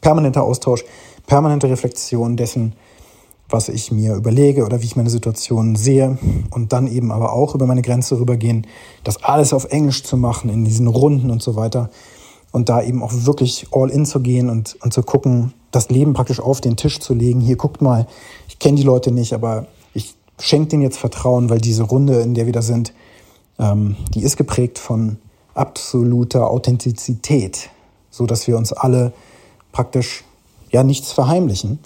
Permanenter 0.00 0.42
Austausch, 0.42 0.84
permanente 1.28 1.68
Reflexion 1.68 2.36
dessen, 2.36 2.72
was 3.52 3.68
ich 3.68 3.92
mir 3.92 4.14
überlege 4.14 4.64
oder 4.64 4.80
wie 4.80 4.86
ich 4.86 4.96
meine 4.96 5.10
Situation 5.10 5.76
sehe. 5.76 6.18
Und 6.50 6.72
dann 6.72 6.86
eben 6.86 7.12
aber 7.12 7.32
auch 7.32 7.54
über 7.54 7.66
meine 7.66 7.82
Grenze 7.82 8.18
rübergehen, 8.18 8.66
das 9.04 9.22
alles 9.22 9.52
auf 9.52 9.66
Englisch 9.66 10.02
zu 10.02 10.16
machen 10.16 10.50
in 10.50 10.64
diesen 10.64 10.86
Runden 10.86 11.30
und 11.30 11.42
so 11.42 11.54
weiter. 11.56 11.90
Und 12.50 12.68
da 12.68 12.82
eben 12.82 13.02
auch 13.02 13.12
wirklich 13.12 13.66
all 13.72 13.90
in 13.90 14.04
zu 14.04 14.20
gehen 14.20 14.50
und, 14.50 14.76
und 14.82 14.92
zu 14.92 15.02
gucken, 15.02 15.52
das 15.70 15.88
Leben 15.88 16.12
praktisch 16.12 16.40
auf 16.40 16.60
den 16.60 16.76
Tisch 16.76 17.00
zu 17.00 17.14
legen. 17.14 17.40
Hier 17.40 17.56
guckt 17.56 17.80
mal, 17.80 18.06
ich 18.48 18.58
kenne 18.58 18.76
die 18.76 18.82
Leute 18.82 19.10
nicht, 19.10 19.32
aber 19.32 19.66
ich 19.94 20.14
schenke 20.38 20.68
denen 20.68 20.82
jetzt 20.82 20.98
Vertrauen, 20.98 21.48
weil 21.48 21.60
diese 21.60 21.84
Runde, 21.84 22.20
in 22.20 22.34
der 22.34 22.46
wir 22.46 22.52
da 22.52 22.62
sind, 22.62 22.92
ähm, 23.58 23.96
die 24.14 24.22
ist 24.22 24.36
geprägt 24.36 24.78
von 24.78 25.18
absoluter 25.54 26.50
Authentizität, 26.50 27.70
so 28.10 28.26
dass 28.26 28.46
wir 28.46 28.56
uns 28.56 28.72
alle 28.72 29.12
praktisch 29.72 30.24
ja 30.70 30.82
nichts 30.82 31.12
verheimlichen. 31.12 31.78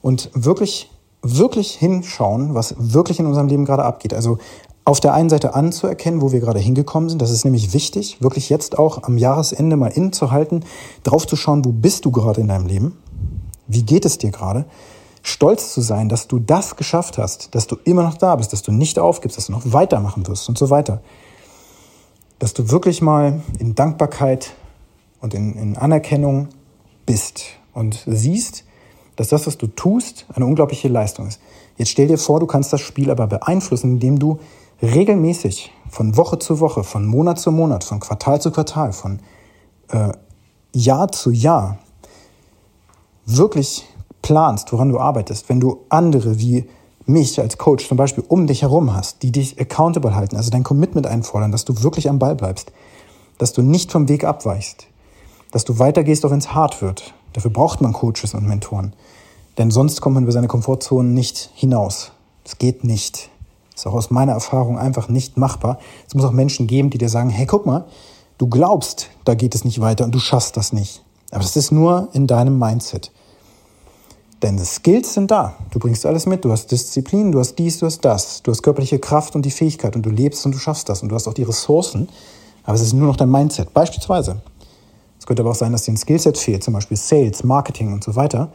Und 0.00 0.30
wirklich 0.34 0.90
wirklich 1.24 1.72
hinschauen, 1.72 2.54
was 2.54 2.74
wirklich 2.78 3.18
in 3.18 3.26
unserem 3.26 3.48
Leben 3.48 3.64
gerade 3.64 3.84
abgeht. 3.84 4.14
Also 4.14 4.38
auf 4.84 5.00
der 5.00 5.14
einen 5.14 5.30
Seite 5.30 5.54
anzuerkennen, 5.54 6.20
wo 6.20 6.30
wir 6.30 6.40
gerade 6.40 6.58
hingekommen 6.58 7.08
sind. 7.08 7.22
Das 7.22 7.30
ist 7.30 7.44
nämlich 7.44 7.72
wichtig, 7.72 8.18
wirklich 8.20 8.50
jetzt 8.50 8.78
auch 8.78 9.02
am 9.04 9.16
Jahresende 9.16 9.76
mal 9.76 9.88
innezuhalten, 9.88 10.64
drauf 11.02 11.26
zu 11.26 11.36
schauen, 11.36 11.64
wo 11.64 11.72
bist 11.72 12.04
du 12.04 12.10
gerade 12.10 12.42
in 12.42 12.48
deinem 12.48 12.66
Leben? 12.66 12.98
Wie 13.66 13.82
geht 13.82 14.04
es 14.04 14.18
dir 14.18 14.30
gerade? 14.30 14.66
Stolz 15.22 15.72
zu 15.72 15.80
sein, 15.80 16.10
dass 16.10 16.28
du 16.28 16.38
das 16.38 16.76
geschafft 16.76 17.16
hast, 17.16 17.54
dass 17.54 17.66
du 17.66 17.76
immer 17.84 18.02
noch 18.02 18.18
da 18.18 18.36
bist, 18.36 18.52
dass 18.52 18.60
du 18.60 18.72
nicht 18.72 18.98
aufgibst, 18.98 19.38
dass 19.38 19.46
du 19.46 19.52
noch 19.52 19.62
weitermachen 19.64 20.26
wirst 20.26 20.50
und 20.50 20.58
so 20.58 20.68
weiter. 20.68 21.00
Dass 22.38 22.52
du 22.52 22.70
wirklich 22.70 23.00
mal 23.00 23.40
in 23.58 23.74
Dankbarkeit 23.74 24.52
und 25.22 25.32
in, 25.32 25.54
in 25.54 25.78
Anerkennung 25.78 26.48
bist 27.06 27.44
und 27.72 28.04
siehst, 28.06 28.64
dass 29.16 29.28
das, 29.28 29.46
was 29.46 29.58
du 29.58 29.66
tust, 29.66 30.26
eine 30.34 30.46
unglaubliche 30.46 30.88
Leistung 30.88 31.28
ist. 31.28 31.40
Jetzt 31.76 31.90
stell 31.90 32.08
dir 32.08 32.18
vor, 32.18 32.40
du 32.40 32.46
kannst 32.46 32.72
das 32.72 32.80
Spiel 32.80 33.10
aber 33.10 33.26
beeinflussen, 33.26 33.92
indem 33.92 34.18
du 34.18 34.38
regelmäßig 34.82 35.72
von 35.88 36.16
Woche 36.16 36.38
zu 36.38 36.60
Woche, 36.60 36.84
von 36.84 37.06
Monat 37.06 37.38
zu 37.38 37.50
Monat, 37.52 37.84
von 37.84 38.00
Quartal 38.00 38.40
zu 38.40 38.50
Quartal, 38.50 38.92
von 38.92 39.20
äh, 39.88 40.12
Jahr 40.72 41.10
zu 41.12 41.30
Jahr 41.30 41.78
wirklich 43.26 43.86
planst, 44.22 44.72
woran 44.72 44.88
du 44.88 44.98
arbeitest, 44.98 45.48
wenn 45.48 45.60
du 45.60 45.84
andere 45.88 46.38
wie 46.38 46.68
mich 47.06 47.38
als 47.40 47.58
Coach 47.58 47.86
zum 47.86 47.96
Beispiel 47.96 48.24
um 48.26 48.46
dich 48.46 48.62
herum 48.62 48.94
hast, 48.94 49.22
die 49.22 49.30
dich 49.30 49.60
accountable 49.60 50.14
halten, 50.14 50.36
also 50.36 50.50
dein 50.50 50.62
Commitment 50.62 51.06
einfordern, 51.06 51.52
dass 51.52 51.64
du 51.64 51.82
wirklich 51.82 52.08
am 52.08 52.18
Ball 52.18 52.34
bleibst, 52.34 52.72
dass 53.38 53.52
du 53.52 53.62
nicht 53.62 53.92
vom 53.92 54.08
Weg 54.08 54.24
abweichst, 54.24 54.86
dass 55.50 55.64
du 55.64 55.78
weitergehst, 55.78 56.24
auch 56.24 56.30
wenn 56.30 56.38
es 56.38 56.54
hart 56.54 56.80
wird. 56.82 57.14
Dafür 57.34 57.50
braucht 57.50 57.82
man 57.82 57.92
Coaches 57.92 58.32
und 58.32 58.46
Mentoren. 58.46 58.94
Denn 59.58 59.70
sonst 59.70 60.00
kommt 60.00 60.14
man 60.14 60.24
über 60.24 60.32
seine 60.32 60.48
Komfortzone 60.48 61.08
nicht 61.08 61.50
hinaus. 61.54 62.12
Es 62.44 62.58
geht 62.58 62.84
nicht. 62.84 63.28
Ist 63.74 63.86
auch 63.86 63.92
aus 63.92 64.10
meiner 64.10 64.32
Erfahrung 64.32 64.78
einfach 64.78 65.08
nicht 65.08 65.36
machbar. 65.36 65.78
Es 66.06 66.14
muss 66.14 66.24
auch 66.24 66.32
Menschen 66.32 66.66
geben, 66.66 66.90
die 66.90 66.98
dir 66.98 67.08
sagen, 67.08 67.30
hey, 67.30 67.46
guck 67.46 67.66
mal, 67.66 67.84
du 68.38 68.46
glaubst, 68.46 69.10
da 69.24 69.34
geht 69.34 69.54
es 69.54 69.64
nicht 69.64 69.80
weiter 69.80 70.04
und 70.04 70.14
du 70.14 70.18
schaffst 70.20 70.56
das 70.56 70.72
nicht. 70.72 71.04
Aber 71.30 71.42
das 71.42 71.56
ist 71.56 71.72
nur 71.72 72.08
in 72.12 72.26
deinem 72.26 72.58
Mindset. 72.58 73.10
Denn 74.42 74.56
die 74.56 74.64
Skills 74.64 75.14
sind 75.14 75.30
da. 75.30 75.54
Du 75.70 75.78
bringst 75.78 76.06
alles 76.06 76.26
mit. 76.26 76.44
Du 76.44 76.52
hast 76.52 76.70
Disziplin, 76.70 77.32
du 77.32 77.40
hast 77.40 77.56
dies, 77.56 77.78
du 77.78 77.86
hast 77.86 78.04
das. 78.04 78.42
Du 78.42 78.52
hast 78.52 78.62
körperliche 78.62 78.98
Kraft 78.98 79.34
und 79.34 79.44
die 79.44 79.50
Fähigkeit 79.50 79.96
und 79.96 80.04
du 80.04 80.10
lebst 80.10 80.44
und 80.46 80.54
du 80.54 80.58
schaffst 80.58 80.88
das 80.88 81.02
und 81.02 81.08
du 81.08 81.14
hast 81.14 81.26
auch 81.26 81.34
die 81.34 81.42
Ressourcen. 81.42 82.08
Aber 82.62 82.74
es 82.74 82.82
ist 82.82 82.92
nur 82.92 83.08
noch 83.08 83.16
dein 83.16 83.30
Mindset. 83.30 83.72
Beispielsweise. 83.72 84.42
Es 85.24 85.26
könnte 85.26 85.40
aber 85.40 85.52
auch 85.52 85.54
sein, 85.54 85.72
dass 85.72 85.84
dir 85.84 85.92
ein 85.92 85.96
Skillset 85.96 86.36
fehlt, 86.36 86.62
zum 86.62 86.74
Beispiel 86.74 86.98
Sales, 86.98 87.44
Marketing 87.44 87.94
und 87.94 88.04
so 88.04 88.14
weiter. 88.14 88.52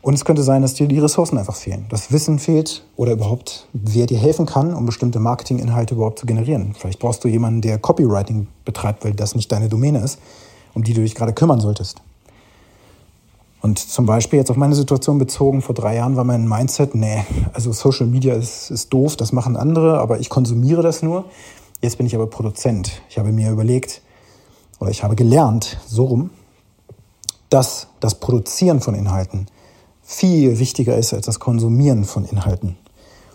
Und 0.00 0.14
es 0.14 0.24
könnte 0.24 0.44
sein, 0.44 0.62
dass 0.62 0.74
dir 0.74 0.86
die 0.86 1.00
Ressourcen 1.00 1.38
einfach 1.38 1.56
fehlen. 1.56 1.86
Das 1.88 2.12
Wissen 2.12 2.38
fehlt 2.38 2.84
oder 2.94 3.10
überhaupt, 3.10 3.66
wer 3.72 4.06
dir 4.06 4.16
helfen 4.16 4.46
kann, 4.46 4.74
um 4.74 4.86
bestimmte 4.86 5.18
Marketinginhalte 5.18 5.96
überhaupt 5.96 6.20
zu 6.20 6.26
generieren. 6.26 6.76
Vielleicht 6.78 7.00
brauchst 7.00 7.24
du 7.24 7.28
jemanden, 7.28 7.62
der 7.62 7.78
Copywriting 7.78 8.46
betreibt, 8.64 9.04
weil 9.04 9.12
das 9.12 9.34
nicht 9.34 9.50
deine 9.50 9.68
Domäne 9.68 9.98
ist, 9.98 10.20
um 10.72 10.84
die 10.84 10.94
du 10.94 11.00
dich 11.00 11.16
gerade 11.16 11.32
kümmern 11.32 11.58
solltest. 11.58 12.00
Und 13.60 13.80
zum 13.80 14.06
Beispiel 14.06 14.38
jetzt 14.38 14.52
auf 14.52 14.56
meine 14.56 14.76
Situation 14.76 15.18
bezogen, 15.18 15.62
vor 15.62 15.74
drei 15.74 15.96
Jahren 15.96 16.14
war 16.14 16.22
mein 16.22 16.48
Mindset, 16.48 16.94
nee, 16.94 17.24
also 17.54 17.72
Social 17.72 18.06
Media 18.06 18.34
ist, 18.34 18.70
ist 18.70 18.92
doof, 18.92 19.16
das 19.16 19.32
machen 19.32 19.56
andere, 19.56 19.98
aber 19.98 20.20
ich 20.20 20.28
konsumiere 20.28 20.82
das 20.82 21.02
nur. 21.02 21.24
Jetzt 21.80 21.96
bin 21.96 22.06
ich 22.06 22.14
aber 22.14 22.28
Produzent. 22.28 23.02
Ich 23.08 23.18
habe 23.18 23.32
mir 23.32 23.50
überlegt, 23.50 24.00
oder 24.82 24.90
ich 24.90 25.04
habe 25.04 25.14
gelernt, 25.14 25.78
so 25.86 26.06
rum, 26.06 26.30
dass 27.50 27.86
das 28.00 28.16
Produzieren 28.16 28.80
von 28.80 28.96
Inhalten 28.96 29.46
viel 30.02 30.58
wichtiger 30.58 30.96
ist 30.96 31.14
als 31.14 31.26
das 31.26 31.38
Konsumieren 31.38 32.04
von 32.04 32.24
Inhalten. 32.24 32.76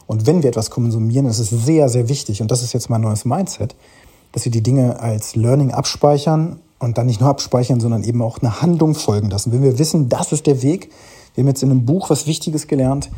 Und 0.07 0.27
wenn 0.27 0.43
wir 0.43 0.49
etwas 0.49 0.69
konsumieren, 0.69 1.25
ist 1.25 1.39
es 1.39 1.49
sehr, 1.49 1.87
sehr 1.87 2.09
wichtig, 2.09 2.41
und 2.41 2.51
das 2.51 2.63
ist 2.63 2.73
jetzt 2.73 2.89
mein 2.89 2.99
neues 2.99 3.23
Mindset, 3.23 3.75
dass 4.33 4.43
wir 4.43 4.51
die 4.51 4.61
Dinge 4.61 4.99
als 4.99 5.37
Learning 5.37 5.71
abspeichern 5.71 6.59
und 6.79 6.97
dann 6.97 7.07
nicht 7.07 7.21
nur 7.21 7.29
abspeichern, 7.29 7.79
sondern 7.79 8.03
eben 8.03 8.21
auch 8.21 8.39
eine 8.39 8.61
Handlung 8.61 8.93
folgen 8.93 9.29
lassen. 9.29 9.53
Wenn 9.53 9.63
wir 9.63 9.79
wissen, 9.79 10.09
das 10.09 10.33
ist 10.33 10.47
der 10.47 10.61
Weg, 10.61 10.91
wir 11.33 11.43
haben 11.43 11.47
jetzt 11.47 11.63
in 11.63 11.71
einem 11.71 11.85
Buch 11.85 12.09
was 12.09 12.27
Wichtiges 12.27 12.67
gelernt, 12.67 13.09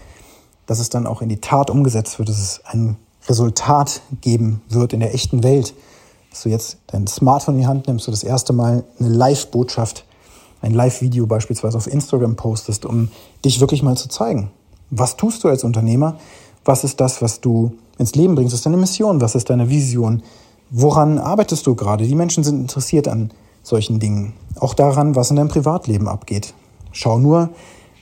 dass 0.68 0.78
es 0.78 0.90
dann 0.90 1.08
auch 1.08 1.24
in 1.24 1.30
die 1.30 1.42
Tat 1.42 1.72
umgesetzt 1.72 2.20
wird, 2.20 2.30
dass 2.30 2.38
es 2.38 2.62
ein 2.66 2.96
Resultat 3.28 4.02
geben 4.22 4.62
wird 4.70 4.94
in 4.94 5.00
der 5.00 5.16
echten 5.16 5.42
Welt. 5.42 5.74
Dass 6.30 6.44
du 6.44 6.50
jetzt 6.50 6.78
dein 6.88 7.08
Smartphone 7.08 7.56
in 7.56 7.62
die 7.62 7.68
Hand 7.68 7.88
nimmst, 7.88 8.08
du 8.08 8.12
das 8.12 8.24
erste 8.24 8.54
Mal 8.54 8.84
eine 9.00 9.10
Live-Botschaft 9.10 10.06
ein 10.62 10.74
Live-Video 10.74 11.26
beispielsweise 11.26 11.78
auf 11.78 11.88
Instagram 11.88 12.36
postest, 12.36 12.86
um 12.86 13.10
dich 13.46 13.60
wirklich 13.60 13.84
mal 13.84 13.96
zu 13.96 14.10
zeigen. 14.10 14.52
Was 14.90 15.16
tust 15.18 15.44
du 15.44 15.48
als 15.48 15.64
Unternehmer? 15.64 16.18
Was 16.66 16.84
ist 16.84 17.00
das, 17.00 17.22
was 17.22 17.42
du 17.42 17.74
ins 17.98 18.16
Leben 18.16 18.36
bringst? 18.36 18.54
Was 18.54 18.60
ist 18.60 18.66
deine 18.66 18.78
Mission? 18.78 19.22
Was 19.22 19.36
ist 19.36 19.50
deine 19.50 19.70
Vision? 19.70 20.24
Woran 20.70 21.18
arbeitest 21.18 21.66
du 21.66 21.76
gerade? 21.76 22.06
Die 22.06 22.16
Menschen 22.16 22.44
sind 22.44 22.60
interessiert 22.60 23.08
an 23.08 23.32
solchen 23.64 24.00
Dingen. 24.00 24.34
Auch 24.60 24.74
daran, 24.74 25.16
was 25.16 25.30
in 25.30 25.38
deinem 25.38 25.48
Privatleben 25.48 26.08
abgeht. 26.08 26.54
Schau 26.92 27.20
nur, 27.20 27.50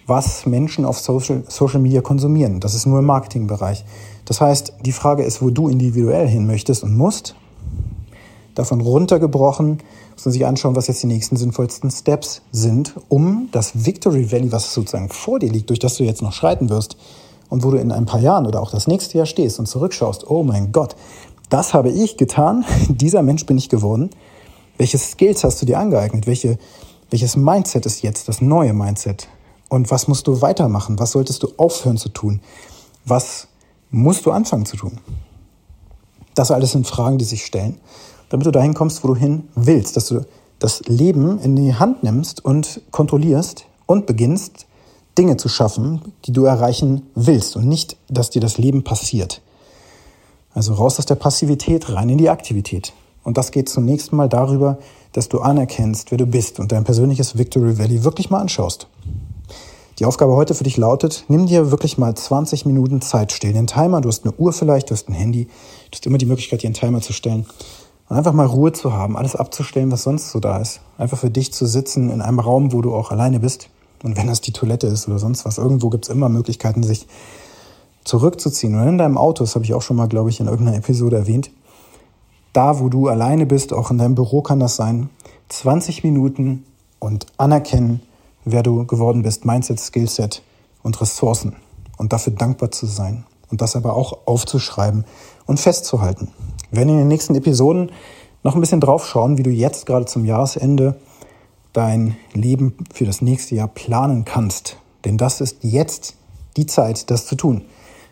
was 0.06 0.46
Menschen 0.46 0.86
auf 0.86 1.00
Social, 1.00 1.44
Social 1.48 1.80
Media 1.80 2.02
konsumieren. 2.02 2.60
Das 2.60 2.74
ist 2.74 2.86
nur 2.86 3.00
im 3.00 3.06
Marketingbereich. 3.06 3.84
Das 4.26 4.42
heißt, 4.42 4.74
die 4.86 4.92
Frage 4.92 5.24
ist, 5.24 5.42
wo 5.42 5.50
du 5.50 5.68
individuell 5.68 6.28
hin 6.28 6.48
möchtest 6.48 6.84
und 6.84 6.96
musst. 6.96 7.36
Davon 8.58 8.82
runtergebrochen, 8.82 9.84
muss 10.16 10.26
man 10.26 10.34
sich 10.34 10.44
anschauen, 10.44 10.76
was 10.76 10.88
jetzt 10.88 11.04
die 11.04 11.08
nächsten 11.08 11.38
sinnvollsten 11.38 11.92
Steps 11.92 12.42
sind, 12.52 12.96
um 13.08 13.50
das 13.52 13.86
Victory 13.86 14.32
Valley, 14.32 14.52
was 14.52 14.74
sozusagen 14.74 15.10
vor 15.10 15.38
dir 15.38 15.52
liegt, 15.52 15.70
durch 15.70 15.78
das 15.78 15.96
du 15.98 16.04
jetzt 16.04 16.24
noch 16.24 16.34
schreiten 16.34 16.72
wirst 16.72 16.98
und 17.50 17.64
wo 17.64 17.70
du 17.70 17.78
in 17.78 17.92
ein 17.92 18.08
paar 18.08 18.20
Jahren 18.20 18.48
oder 18.48 18.60
auch 18.64 18.72
das 18.72 18.88
nächste 18.88 19.16
Jahr 19.16 19.28
stehst 19.28 19.60
und 19.60 19.68
zurückschaust, 19.68 20.28
oh 20.28 20.42
mein 20.42 20.72
Gott, 20.72 20.96
das 21.52 21.76
habe 21.76 21.92
ich 21.92 22.18
getan, 22.18 22.66
dieser 22.90 23.22
Mensch 23.22 23.46
bin 23.46 23.60
ich 23.60 23.70
geworden. 23.70 24.10
Welche 24.80 24.98
Skills 24.98 25.44
hast 25.44 25.62
du 25.62 25.68
dir 25.68 25.78
angeeignet? 25.78 26.26
Welche, 26.26 26.58
welches 27.12 27.36
Mindset 27.36 27.86
ist 27.86 28.02
jetzt 28.02 28.28
das 28.28 28.42
neue 28.42 28.74
Mindset? 28.74 29.28
Und 29.70 29.92
was 29.92 30.08
musst 30.08 30.26
du 30.26 30.42
weitermachen? 30.42 30.98
Was 30.98 31.12
solltest 31.12 31.44
du 31.44 31.50
aufhören 31.58 31.98
zu 31.98 32.10
tun? 32.10 32.42
Was 33.06 33.50
musst 33.92 34.26
du 34.26 34.32
anfangen 34.32 34.66
zu 34.66 34.78
tun? 34.78 35.00
Das 36.34 36.50
alles 36.50 36.72
sind 36.72 36.88
Fragen, 36.88 37.20
die 37.20 37.26
sich 37.26 37.46
stellen 37.46 37.80
damit 38.30 38.46
du 38.46 38.52
dahin 38.52 38.74
kommst, 38.74 39.04
wo 39.04 39.08
du 39.10 39.16
hin 39.16 39.48
willst, 39.56 39.96
dass 39.96 40.08
du 40.08 40.26
das 40.60 40.82
Leben 40.88 41.40
in 41.40 41.56
die 41.56 41.76
Hand 41.76 42.04
nimmst 42.04 42.44
und 42.44 42.82
kontrollierst 42.92 43.66
und 43.86 44.06
beginnst, 44.06 44.66
Dinge 45.18 45.38
zu 45.38 45.50
schaffen, 45.50 46.14
die 46.26 46.32
du 46.32 46.46
erreichen 46.46 47.04
willst 47.16 47.56
und 47.56 47.66
nicht, 47.66 47.98
dass 48.08 48.30
dir 48.30 48.42
das 48.42 48.58
Leben 48.58 48.84
passiert. 48.84 49.42
Also 50.54 50.74
raus 50.74 51.00
aus 51.00 51.06
der 51.06 51.16
Passivität, 51.16 51.90
rein 51.90 52.10
in 52.10 52.18
die 52.18 52.30
Aktivität. 52.30 52.94
Und 53.24 53.38
das 53.38 53.52
geht 53.52 53.70
zunächst 53.70 54.14
mal 54.14 54.30
darüber, 54.30 54.78
dass 55.14 55.28
du 55.30 55.40
anerkennst, 55.40 56.12
wer 56.12 56.18
du 56.18 56.26
bist 56.26 56.60
und 56.60 56.72
dein 56.72 56.84
persönliches 56.84 57.38
Victory 57.38 57.78
Valley 57.78 58.04
wirklich 58.04 58.30
mal 58.30 58.40
anschaust. 58.40 58.88
Die 60.00 60.06
Aufgabe 60.06 60.36
heute 60.36 60.54
für 60.54 60.64
dich 60.64 60.78
lautet, 60.78 61.26
nimm 61.28 61.48
dir 61.48 61.72
wirklich 61.72 61.98
mal 61.98 62.14
20 62.14 62.68
Minuten 62.68 63.02
Zeit, 63.02 63.32
stell 63.32 63.54
den 63.54 63.66
Timer, 63.66 64.00
du 64.02 64.10
hast 64.10 64.26
eine 64.26 64.34
Uhr 64.36 64.54
vielleicht, 64.54 64.90
du 64.90 64.94
hast 64.94 65.10
ein 65.10 65.14
Handy, 65.14 65.46
du 65.46 65.96
hast 65.96 66.06
immer 66.06 66.20
die 66.20 66.28
Möglichkeit, 66.28 66.62
dir 66.62 66.68
einen 66.68 66.76
Timer 66.76 67.02
zu 67.02 67.14
stellen 67.14 67.48
und 68.10 68.16
einfach 68.16 68.34
mal 68.34 68.46
Ruhe 68.46 68.72
zu 68.72 68.94
haben, 68.94 69.18
alles 69.18 69.36
abzustellen, 69.36 69.92
was 69.92 70.04
sonst 70.04 70.32
so 70.32 70.40
da 70.40 70.58
ist. 70.58 70.82
Einfach 70.98 71.18
für 71.18 71.30
dich 71.30 71.54
zu 71.54 71.66
sitzen 71.66 72.10
in 72.10 72.22
einem 72.22 72.40
Raum, 72.40 72.72
wo 72.72 72.82
du 72.82 72.96
auch 72.96 73.12
alleine 73.12 73.40
bist. 73.40 73.70
Und 74.04 74.16
wenn 74.16 74.28
das 74.28 74.42
die 74.42 74.54
Toilette 74.54 74.88
ist 74.88 75.08
oder 75.08 75.20
sonst 75.20 75.46
was, 75.46 75.58
irgendwo 75.58 75.90
gibt 75.90 76.06
es 76.06 76.10
immer 76.10 76.30
Möglichkeiten, 76.30 76.84
sich 76.84 77.08
zurückzuziehen. 78.06 78.76
Oder 78.76 78.88
in 78.88 78.98
deinem 78.98 79.18
Auto, 79.18 79.44
das 79.44 79.56
habe 79.56 79.66
ich 79.66 79.74
auch 79.74 79.82
schon 79.82 79.98
mal, 79.98 80.08
glaube 80.08 80.30
ich, 80.30 80.40
in 80.40 80.48
irgendeiner 80.48 80.78
Episode 80.78 81.18
erwähnt. 81.18 81.52
Da, 82.54 82.80
wo 82.80 82.90
du 82.90 83.08
alleine 83.08 83.46
bist, 83.46 83.74
auch 83.74 83.92
in 83.92 83.98
deinem 83.98 84.16
Büro 84.16 84.42
kann 84.42 84.60
das 84.60 84.76
sein, 84.76 85.10
20 85.50 86.04
Minuten 86.04 86.66
und 87.00 87.26
anerkennen, 87.38 88.02
wer 88.46 88.64
du 88.64 88.86
geworden 88.86 89.24
bist, 89.24 89.46
Mindset, 89.46 89.80
Skillset 89.80 90.42
und 90.82 91.00
Ressourcen. 91.02 91.56
Und 91.98 92.14
dafür 92.14 92.34
dankbar 92.34 92.72
zu 92.72 92.86
sein. 92.86 93.26
Und 93.50 93.62
das 93.62 93.76
aber 93.76 93.96
auch 93.96 94.20
aufzuschreiben 94.26 95.06
und 95.46 95.60
festzuhalten. 95.60 96.30
Wir 96.70 96.80
werden 96.80 96.90
in 96.90 96.98
den 96.98 97.08
nächsten 97.08 97.36
Episoden 97.36 97.92
noch 98.44 98.56
ein 98.56 98.62
bisschen 98.62 98.82
drauf 98.82 99.08
schauen, 99.08 99.38
wie 99.38 99.44
du 99.44 99.50
jetzt 99.50 99.86
gerade 99.86 100.06
zum 100.06 100.26
Jahresende 100.26 100.96
dein 101.74 102.18
Leben 102.34 102.78
für 102.94 103.06
das 103.06 103.22
nächste 103.22 103.56
Jahr 103.56 103.68
planen 103.68 104.26
kannst. 104.26 104.78
Denn 105.06 105.18
das 105.18 105.42
ist 105.42 105.58
jetzt 105.62 106.16
die 106.58 106.66
Zeit, 106.66 107.10
das 107.10 107.26
zu 107.26 107.36
tun. 107.36 107.64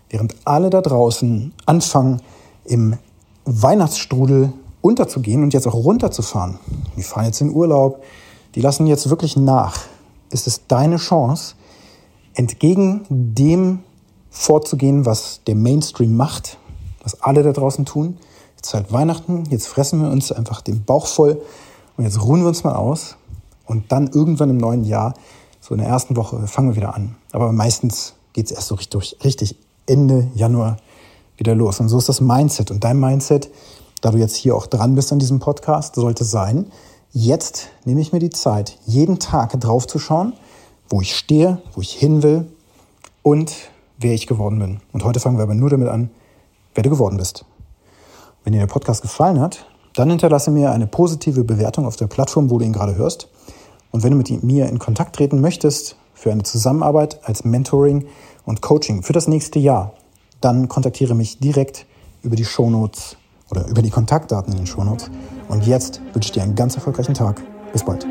Während 0.09 0.35
alle 0.45 0.69
da 0.69 0.81
draußen 0.81 1.53
anfangen, 1.65 2.21
im 2.63 2.97
Weihnachtsstrudel 3.45 4.53
unterzugehen 4.81 5.43
und 5.43 5.53
jetzt 5.53 5.67
auch 5.67 5.73
runterzufahren. 5.73 6.59
Die 6.95 7.03
fahren 7.03 7.25
jetzt 7.25 7.41
in 7.41 7.51
Urlaub, 7.51 8.03
die 8.53 8.61
lassen 8.61 8.87
jetzt 8.87 9.09
wirklich 9.09 9.35
nach. 9.35 9.79
Ist 10.29 10.47
es 10.47 10.67
deine 10.67 10.97
Chance, 10.97 11.55
entgegen 12.33 13.05
dem 13.09 13.79
vorzugehen, 14.29 15.05
was 15.05 15.41
der 15.47 15.55
Mainstream 15.55 16.15
macht, 16.15 16.57
was 17.03 17.21
alle 17.21 17.43
da 17.43 17.51
draußen 17.51 17.85
tun, 17.85 18.17
Halt 18.73 18.91
Weihnachten, 18.91 19.45
jetzt 19.49 19.67
fressen 19.67 20.01
wir 20.01 20.09
uns 20.09 20.31
einfach 20.31 20.61
den 20.61 20.83
Bauch 20.83 21.07
voll 21.07 21.41
und 21.97 22.03
jetzt 22.03 22.21
ruhen 22.21 22.41
wir 22.41 22.47
uns 22.47 22.63
mal 22.63 22.75
aus 22.75 23.17
und 23.65 23.91
dann 23.91 24.07
irgendwann 24.07 24.49
im 24.49 24.57
neuen 24.57 24.83
Jahr, 24.83 25.13
so 25.61 25.73
in 25.73 25.79
der 25.79 25.89
ersten 25.89 26.15
Woche, 26.15 26.47
fangen 26.47 26.69
wir 26.69 26.75
wieder 26.75 26.95
an. 26.95 27.15
Aber 27.31 27.51
meistens 27.51 28.13
geht 28.33 28.45
es 28.45 28.51
erst 28.51 28.67
so 28.67 28.75
richtig, 28.75 29.17
richtig 29.23 29.55
Ende 29.87 30.27
Januar 30.35 30.77
wieder 31.37 31.55
los. 31.55 31.79
Und 31.79 31.89
so 31.89 31.97
ist 31.97 32.09
das 32.09 32.21
Mindset. 32.21 32.71
Und 32.71 32.83
dein 32.83 32.99
Mindset, 32.99 33.49
da 34.01 34.11
du 34.11 34.17
jetzt 34.17 34.35
hier 34.35 34.55
auch 34.55 34.67
dran 34.67 34.95
bist 34.95 35.11
an 35.11 35.19
diesem 35.19 35.39
Podcast, 35.39 35.95
sollte 35.95 36.23
sein, 36.23 36.67
jetzt 37.11 37.69
nehme 37.85 38.01
ich 38.01 38.13
mir 38.13 38.19
die 38.19 38.29
Zeit, 38.29 38.77
jeden 38.85 39.19
Tag 39.19 39.59
drauf 39.59 39.87
zu 39.87 39.99
schauen, 39.99 40.33
wo 40.89 41.01
ich 41.01 41.15
stehe, 41.15 41.61
wo 41.73 41.81
ich 41.81 41.91
hin 41.91 42.23
will 42.23 42.45
und 43.23 43.53
wer 43.97 44.13
ich 44.13 44.27
geworden 44.27 44.59
bin. 44.59 44.81
Und 44.91 45.03
heute 45.03 45.19
fangen 45.19 45.37
wir 45.37 45.43
aber 45.43 45.55
nur 45.55 45.69
damit 45.69 45.87
an, 45.87 46.09
wer 46.73 46.83
du 46.83 46.89
geworden 46.89 47.17
bist. 47.17 47.45
Wenn 48.45 48.53
dir 48.53 48.59
der 48.59 48.67
Podcast 48.67 49.01
gefallen 49.01 49.41
hat, 49.41 49.65
dann 49.95 50.07
hinterlasse 50.11 50.51
mir 50.51 50.71
eine 50.71 50.85
positive 50.85 51.43
Bewertung 51.43 51.87
auf 51.87 51.95
der 51.95 52.05
Plattform, 52.05 52.51
wo 52.51 52.59
du 52.59 52.65
ihn 52.65 52.73
gerade 52.73 52.95
hörst. 52.95 53.27
Und 53.89 54.03
wenn 54.03 54.11
du 54.11 54.17
mit 54.17 54.43
mir 54.43 54.69
in 54.69 54.77
Kontakt 54.77 55.15
treten 55.15 55.41
möchtest 55.41 55.95
für 56.13 56.31
eine 56.31 56.43
Zusammenarbeit 56.43 57.19
als 57.23 57.43
Mentoring 57.43 58.05
und 58.45 58.61
Coaching 58.61 59.01
für 59.01 59.13
das 59.13 59.27
nächste 59.27 59.57
Jahr, 59.57 59.93
dann 60.41 60.69
kontaktiere 60.69 61.15
mich 61.15 61.39
direkt 61.39 61.87
über 62.21 62.35
die 62.35 62.45
Shownotes 62.45 63.17
oder 63.49 63.67
über 63.67 63.81
die 63.81 63.89
Kontaktdaten 63.89 64.53
in 64.53 64.59
den 64.59 64.67
Shownotes. 64.67 65.09
Und 65.47 65.65
jetzt 65.65 65.99
wünsche 66.13 66.27
ich 66.27 66.31
dir 66.33 66.43
einen 66.43 66.53
ganz 66.53 66.75
erfolgreichen 66.75 67.15
Tag. 67.15 67.41
Bis 67.73 67.83
bald. 67.83 68.05